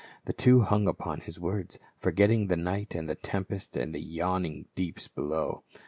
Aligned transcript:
The 0.25 0.33
two 0.33 0.61
hung 0.61 0.87
upon 0.87 1.19
his 1.21 1.39
words, 1.39 1.77
forgetting 1.99 2.47
the 2.47 2.57
night 2.57 2.95
and 2.95 3.07
the 3.07 3.13
tempest 3.13 3.77
and 3.77 3.93
the 3.93 4.01
yawning 4.01 4.65
deeps 4.73 5.07
below. 5.07 5.61